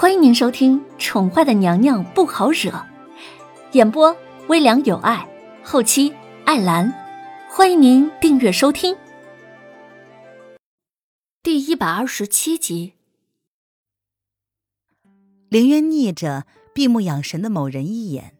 [0.00, 2.70] 欢迎您收听《宠坏的娘娘不好惹》，
[3.72, 5.28] 演播微凉有爱，
[5.64, 6.14] 后期
[6.44, 6.94] 艾兰。
[7.50, 8.96] 欢迎您订阅收听。
[11.42, 12.92] 第一百二十七集，
[15.48, 18.36] 凌渊睨着闭目养神的某人一眼，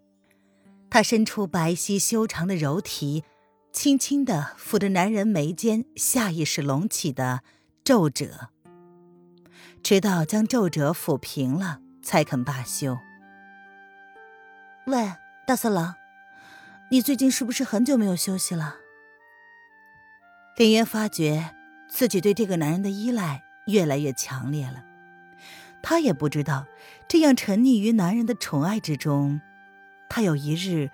[0.88, 3.24] 他伸出白皙修长的柔体，
[3.72, 7.42] 轻轻的抚着男人眉间下意识隆起的
[7.82, 8.50] 皱褶。
[9.82, 12.98] 直到将皱褶抚平了，才肯罢休。
[14.86, 15.12] 喂，
[15.46, 15.94] 大色狼，
[16.90, 18.76] 你最近是不是很久没有休息了？
[20.56, 21.54] 林渊发觉
[21.88, 24.84] 自己对这个男人的依赖越来越强烈了，
[25.82, 26.66] 他也不知道
[27.06, 29.40] 这样沉溺于男人的宠爱之中，
[30.10, 30.90] 他有一日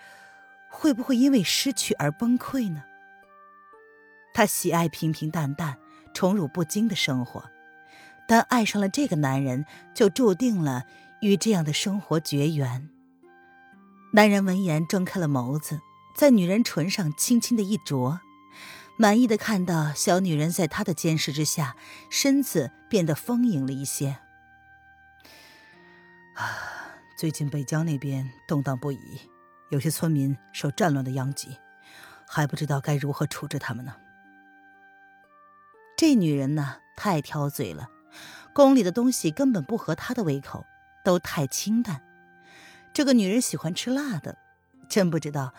[0.69, 2.85] 会不会因为失去而崩溃呢？
[4.35, 5.79] 他喜爱平平淡淡、
[6.13, 7.51] 宠辱不惊的生活。
[8.27, 10.85] 但爱上了这个男人，就注定了
[11.21, 12.89] 与这样的生活绝缘。
[14.13, 15.81] 男人闻言睁开了眸子，
[16.15, 18.21] 在女人唇上轻轻的一啄，
[18.97, 21.77] 满意的看到小女人在他的监视之下，
[22.09, 24.19] 身子变得丰盈了一些。
[26.35, 29.21] 啊，最近北疆那边动荡不已，
[29.71, 31.59] 有些村民受战乱的殃及，
[32.29, 33.97] 还不知道该如何处置他们呢。
[35.97, 37.89] 这女人呢，太挑嘴了。
[38.55, 40.65] 宫里的东西根本不合他的胃口，
[41.05, 42.01] 都太清淡。
[42.95, 44.39] 这个女人喜欢吃辣的，
[44.89, 45.53] 真不知道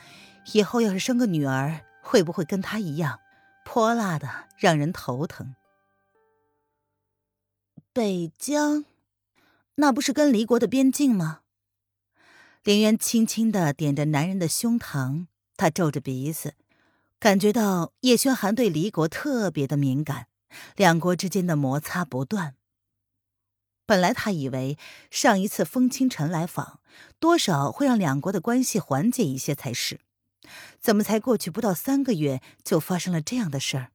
[0.53, 3.19] 以后要是生个女儿，会不会跟她一样
[3.65, 5.55] 泼辣的，让人头疼。
[7.91, 8.85] 北疆，
[9.75, 11.41] 那不是跟离国的边境吗？
[12.63, 16.55] 林渊轻轻的点着男人的胸膛，他皱着鼻子，
[17.19, 20.27] 感觉到叶轩寒对离国特别的敏感，
[20.77, 22.55] 两国之间的摩擦不断。
[23.85, 24.77] 本来他以为
[25.11, 26.79] 上一次风清晨来访，
[27.19, 29.99] 多少会让两国的关系缓解一些才是，
[30.79, 33.91] 怎么才过去不到三个月，就发生了这样的事儿？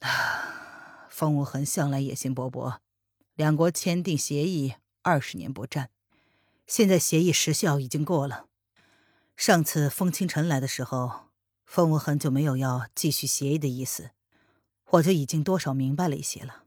[0.00, 2.80] 啊，风无痕向来野心勃勃，
[3.34, 5.88] 两国签订协议二十年不战，
[6.66, 8.46] 现在协议时效已经过了。
[9.36, 11.30] 上次风清晨来的时候，
[11.64, 14.10] 风无痕就没有要继续协议的意思，
[14.90, 16.65] 我就已经多少明白了一些了。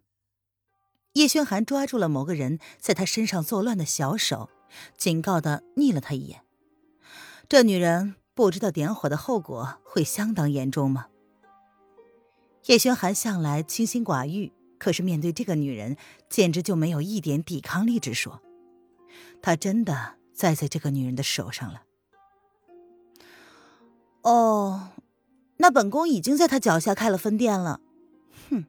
[1.13, 4.49] 叶轩寒抓住了某个人在他身上作乱的小手，
[4.95, 6.41] 警告的睨了他一眼。
[7.47, 11.07] 这女人不知道点火的后果会相当严重吗？
[12.65, 15.97] 叶轩寒向来清心寡欲，可是面对这个女人，
[16.29, 18.41] 简直就没有一点抵抗力之说。
[19.41, 21.81] 他真的栽在这个女人的手上了。
[24.21, 24.91] 哦，
[25.57, 27.81] 那本宫已经在他脚下开了分店了。
[28.51, 28.65] 哼，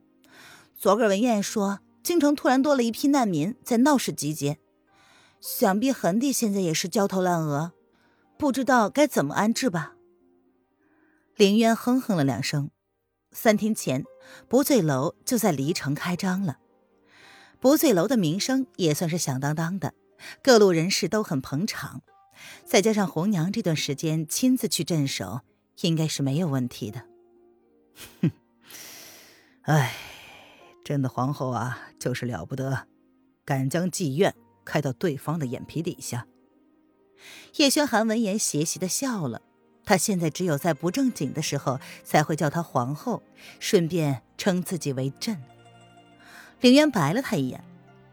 [0.74, 1.80] 昨个文燕说。
[2.02, 4.58] 京城突然多了一批难民在闹市集结，
[5.40, 7.72] 想必恒帝现在也是焦头烂额，
[8.38, 9.94] 不知道该怎么安置吧。
[11.36, 12.70] 凌渊哼哼了两声。
[13.32, 14.04] 三天前，
[14.48, 16.58] 不醉楼就在离城开张了。
[17.60, 19.94] 不醉楼的名声也算是响当当的，
[20.42, 22.02] 各路人士都很捧场。
[22.64, 25.42] 再加上红娘这段时间亲自去镇守，
[25.82, 27.04] 应该是没有问题的。
[28.22, 28.30] 哼，
[29.62, 30.09] 哎。
[30.84, 32.86] 朕的皇后啊，就是了不得，
[33.44, 36.26] 敢将妓院开到对方的眼皮底下。
[37.56, 39.42] 叶轩寒闻言邪邪的笑了。
[39.84, 43.22] 他现在只有在不正经的时候才会叫她皇后，
[43.58, 45.42] 顺便称自己为朕。
[46.60, 47.64] 凌渊白了他一眼：“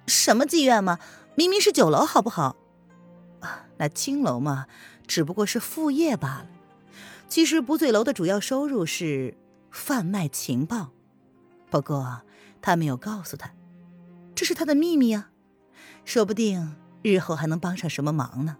[0.08, 0.98] 什么妓院嘛，
[1.36, 2.56] 明明是酒楼，好不好？
[3.42, 4.66] 啊，那青楼嘛，
[5.06, 6.48] 只不过是副业罢了。
[7.28, 9.38] 其实不醉楼的主要收入是
[9.70, 10.92] 贩卖情报，
[11.70, 12.24] 不过……”
[12.68, 13.54] 他没有告诉他，
[14.36, 15.32] 这是他的秘密啊，
[16.04, 18.58] 说不定日后还能帮上什么忙呢。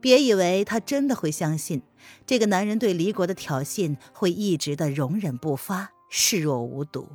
[0.00, 1.82] 别以为他真的会相信
[2.24, 7.08] 这个男人对离国的挑衅会一直的容忍不发，视若无睹。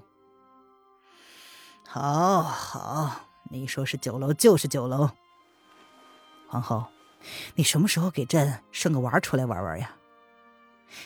[1.88, 5.12] 好好，你说是酒楼就是酒楼。
[6.50, 6.88] 皇后，
[7.56, 9.96] 你什么时候给朕生个娃出来玩玩呀？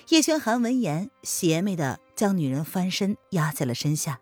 [0.07, 4.19] 叶轩寒闻言，邪魅的将女人翻身压在了身下。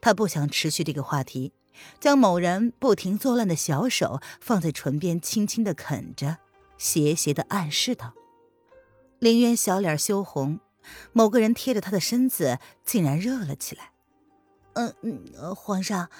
[0.00, 1.52] 他不想持续这个话题，
[2.00, 6.38] 将某人不停作乱的小手放在唇边，轻轻的啃着，
[6.78, 8.14] 斜斜的暗示道
[9.18, 10.60] ：“林渊小脸羞红，
[11.12, 13.92] 某个人贴着他的身子，竟然热了起来。
[14.74, 16.10] 嗯嗯，皇上，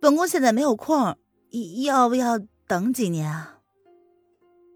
[0.00, 1.16] 本宫现在没有空，
[1.84, 3.58] 要不要等几年啊？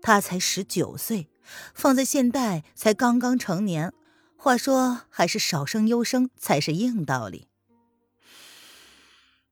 [0.01, 1.29] 他才十九岁，
[1.75, 3.93] 放在现代才刚刚成年。
[4.37, 7.49] 话说，还是少生优生才是硬道理。”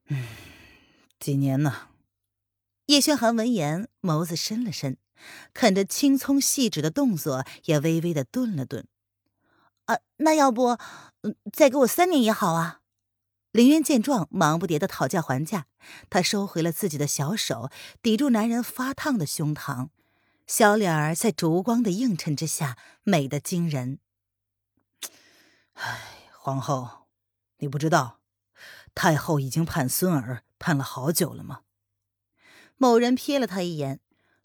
[0.09, 0.25] 嗯，
[1.19, 1.89] 几年呢？
[2.87, 4.99] 叶轩寒闻言，眸子深了深，
[5.55, 8.87] 看着青葱细致的动作，也微微的顿了顿。
[9.87, 10.79] 啊，那要不，
[11.53, 12.81] 再给我三年也好啊。
[13.53, 15.67] 林渊见状，忙不迭的讨价还价。
[16.11, 17.71] 他收回了自己的小手，
[18.03, 19.89] 抵住男人发烫的胸膛，
[20.47, 23.99] 小脸儿在烛光的映衬之下，美得惊人。
[25.75, 26.01] 唉，
[26.33, 27.07] 皇后，
[27.59, 28.19] 你不知道，
[28.95, 31.61] 太后已经盼孙儿盼了好久了吗？
[32.77, 34.01] 某人瞥了他一眼，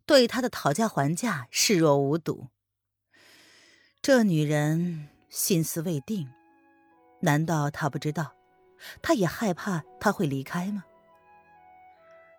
[0.06, 2.50] 对他的讨价还价视若无睹。
[4.01, 6.30] 这女人心思未定，
[7.22, 8.34] 难道她不知道？
[9.01, 10.86] 他也害怕他会离开吗？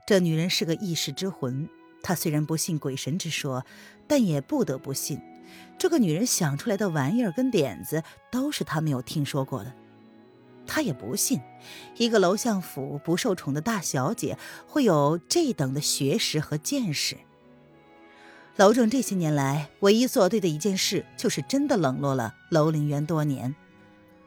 [0.07, 1.69] 这女人是个异世之魂，
[2.03, 3.65] 她虽然不信鬼神之说，
[4.09, 5.21] 但也不得不信，
[5.79, 9.73] 这个女人想出来的玩意儿跟点子都是他没有听说过的。
[10.73, 11.41] 他也不信，
[11.97, 14.39] 一个楼相府不受宠的大小姐
[14.69, 17.17] 会有这等的学识和见识。
[18.55, 23.57] 楼正这些年来唯一做对的一件事，就是真的冷落了楼凌渊多年。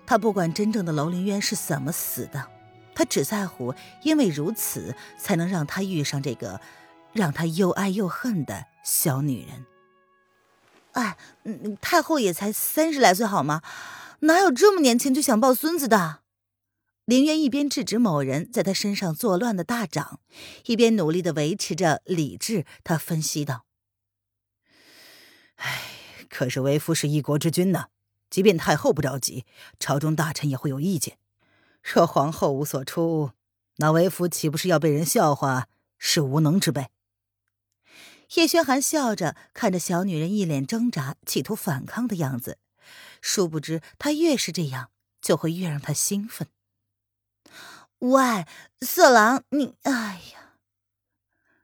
[0.05, 2.49] 他不管真正的楼凌渊是怎么死的，
[2.93, 6.59] 他只在乎，因为如此才能让他遇上这个
[7.13, 9.65] 让他又爱又恨的小女人。
[10.91, 11.15] 哎，
[11.79, 13.61] 太后也才三十来岁好吗？
[14.19, 16.22] 哪有这么年轻就想抱孙子的？
[17.05, 20.21] 凌渊一边制止某人在他身上作乱的大掌，
[20.65, 22.65] 一边努力的维持着理智。
[22.83, 23.65] 他分析道
[25.57, 25.81] ：“哎，
[26.29, 27.87] 可是为夫是一国之君呢。”
[28.29, 29.45] 即便太后不着急，
[29.79, 31.19] 朝中大臣也会有意见。
[31.83, 33.31] 若皇后无所出，
[33.75, 35.67] 那为夫岂不是要被人笑话
[35.99, 36.87] 是无能之辈？
[38.33, 42.57] 叶轩寒笑着看着小女人，一脸挣扎，企图反抗的样子。
[43.21, 44.89] 殊不知，他越是这样，
[45.21, 46.47] 就会越让他兴奋。
[47.99, 48.45] 喂，
[48.81, 50.55] 色狼，你，哎呀！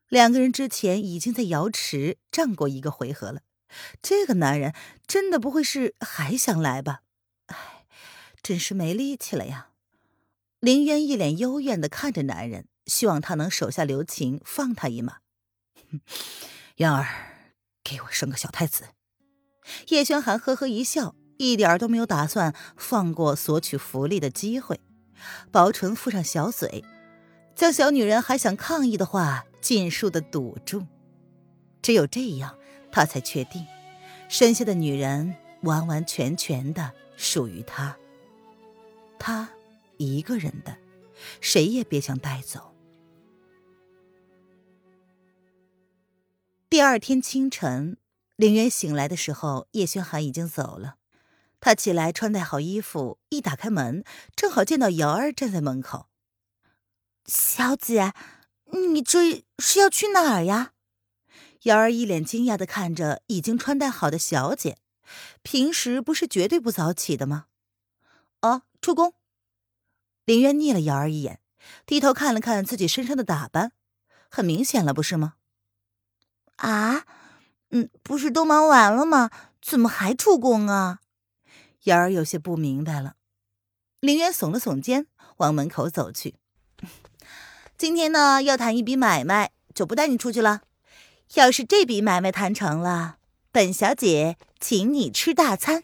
[0.08, 3.42] 两个人之前已经在瑶池战过一个回合了。
[4.02, 4.74] 这个男人
[5.06, 7.02] 真的不会是还想来吧？
[7.48, 7.86] 哎，
[8.42, 9.70] 真是没力气了呀！
[10.60, 15.18] 林渊一脸幽怨的看着男人，希望他能手下留情，放他一马。
[16.78, 17.54] 渊儿，
[17.84, 18.90] 给我生个小太子！
[19.90, 24.82] 叶轩寒呵呵一笑，一点都没有打算放过索取福利的机会，
[25.52, 26.84] 薄唇覆上小嘴，
[27.56, 30.86] 将小女人还想抗议的话尽数的堵住。
[31.82, 32.56] 只有这样。
[32.92, 33.68] 他才确定，
[34.30, 37.96] 身下的女人完完全全的属于他，
[39.20, 39.48] 他
[39.98, 40.76] 一个人的，
[41.40, 42.74] 谁也别想带走。
[46.68, 47.98] 第二天清晨，
[48.38, 50.96] 凌渊醒来的时候，叶轩寒已经走了。
[51.60, 54.04] 他起来穿戴好衣服，一打开门，
[54.36, 56.08] 正好见到瑶儿站在门口。
[57.26, 58.14] 小姐，
[58.94, 60.72] 你这是要去哪儿呀？
[61.64, 64.78] 瑶儿一脸惊讶的看着已经穿戴好的小姐，
[65.42, 67.48] 平时不是绝对不早起的吗？
[68.42, 69.14] 哦，出宫。
[70.24, 71.42] 林渊睨了瑶儿一眼，
[71.86, 73.74] 低头看了看自己身上的打扮，
[74.30, 75.34] 很明显了，不是吗？
[76.56, 77.06] 啊，
[77.72, 79.30] 嗯，不是都忙完了吗？
[79.62, 81.02] 怎么还出宫啊？
[81.90, 83.16] 瑶儿有些不明白了。
[84.00, 85.08] 林渊耸了耸肩，
[85.38, 86.36] 往门口走去。
[87.78, 90.62] 今天呢，要谈一笔买卖，就不带你出去了。
[91.36, 93.18] 要是这笔买卖谈成了，
[93.52, 95.84] 本小姐请你吃大餐。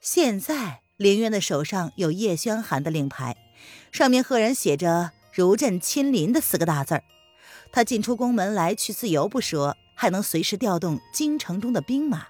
[0.00, 3.36] 现在林渊的手上有叶轩寒的令牌，
[3.90, 7.04] 上面赫然写着“如朕亲临”的四个大字儿。
[7.72, 12.28] 他进出宫门来去自由不说，还能随时调动京城中的兵马，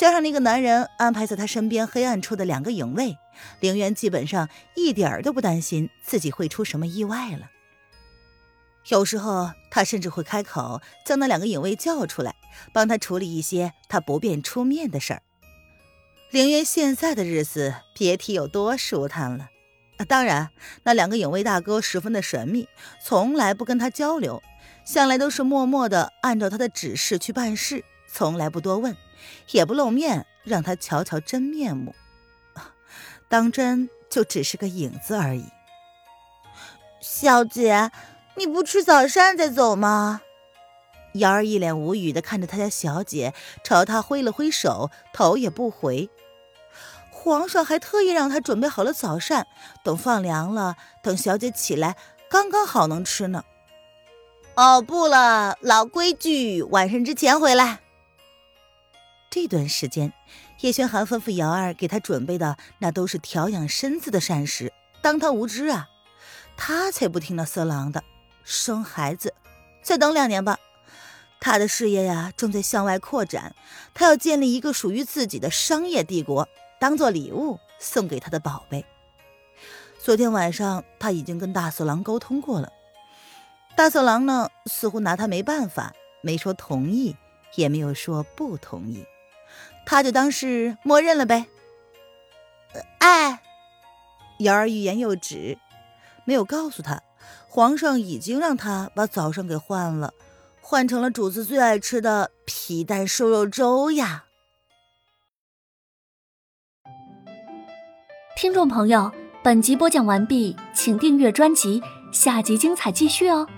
[0.00, 3.18] 加上那个男人安排在他身边黑暗处的两个影卫，
[3.60, 7.50] 凌渊基本上一点儿都不担心自己会出什么意外了。
[8.88, 12.34] 有时候，他甚至会开口将那两个影卫叫出来，
[12.72, 15.20] 帮他处理一些他不便出面的事儿。
[16.30, 19.48] 凌渊现在的日子，别提有多舒坦了。
[20.08, 20.48] 当然，
[20.84, 22.66] 那两个影卫大哥十分的神秘，
[23.04, 24.42] 从来不跟他交流，
[24.82, 28.96] 向来都是默默的按照他的指示去办事，从来不多问，
[29.50, 31.94] 也不露面，让他瞧瞧真面目。
[33.28, 35.46] 当真就只是个影子而已。
[37.00, 37.90] 小姐。
[38.36, 40.22] 你不吃早膳再走吗？
[41.14, 46.08] 瑶儿一脸无语的看着他家小姐，朝他挥了挥手，头也不回。
[47.10, 49.46] 皇上还特意让他准备好了早膳，
[49.82, 51.96] 等放凉了，等小姐起来，
[52.30, 53.44] 刚刚好能吃呢。
[54.54, 57.80] 哦，不了，老规矩，晚膳之前回来。
[59.30, 60.12] 这段时间，
[60.60, 65.88] 叶轩寒吩咐瑶儿给他准备的那都是调养身子的膳食，当他无知啊。
[66.56, 68.02] 他才不听那色狼的，
[68.42, 69.32] 生孩子，
[69.82, 70.58] 再等两年吧。
[71.40, 73.54] 他的事业呀，正在向外扩展，
[73.94, 76.48] 他要建立一个属于自己的商业帝国，
[76.80, 78.84] 当做礼物送给他的宝贝。
[80.02, 82.72] 昨天晚上他已经跟大色狼沟通过了，
[83.76, 87.16] 大色狼呢，似乎拿他没办法，没说同意，
[87.54, 89.06] 也没有说不同意，
[89.90, 91.46] 他就当是默认了呗。
[93.00, 93.42] 哎，
[94.38, 95.58] 瑶儿欲言又止。
[96.24, 97.02] 没有告诉他，
[97.48, 100.14] 皇上已经让他把早上给换了，
[100.60, 104.26] 换成了主子最爱吃的皮蛋瘦肉粥呀。
[108.36, 109.10] 听众朋友，
[109.42, 111.82] 本集播讲完毕，请订阅专辑，
[112.12, 113.48] 下集精彩继续哦。